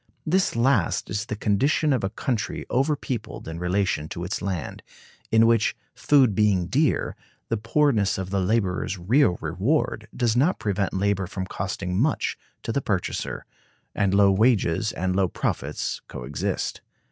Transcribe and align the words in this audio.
This 0.25 0.55
last 0.55 1.11
is 1.11 1.27
the 1.27 1.35
condition 1.35 1.93
of 1.93 2.03
a 2.03 2.09
country 2.09 2.65
over 2.71 2.95
peopled 2.95 3.47
in 3.47 3.59
relation 3.59 4.09
to 4.09 4.23
its 4.23 4.41
land; 4.41 4.81
in 5.31 5.45
which, 5.45 5.75
food 5.93 6.33
being 6.33 6.65
dear, 6.65 7.15
the 7.49 7.57
poorness 7.57 8.17
of 8.17 8.31
the 8.31 8.39
laborer's 8.39 8.97
real 8.97 9.37
reward 9.41 10.07
does 10.15 10.35
not 10.35 10.57
prevent 10.57 10.95
labor 10.95 11.27
from 11.27 11.45
costing 11.45 11.95
much 12.01 12.35
to 12.63 12.71
the 12.71 12.81
purchaser, 12.81 13.45
and 13.93 14.11
low 14.15 14.31
wages 14.31 14.91
and 14.91 15.15
low 15.15 15.27
profits 15.27 16.01
coexist. 16.07 16.81